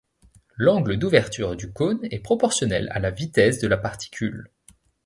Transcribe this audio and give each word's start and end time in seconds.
L'angle 0.57 0.97
d'ouverture 0.97 1.55
du 1.55 1.71
cône 1.71 2.07
est 2.09 2.17
proportionnel 2.21 2.89
à 2.91 2.97
la 2.97 3.11
vitesse 3.11 3.59
de 3.59 3.67
la 3.67 3.77
particule. 3.77 4.49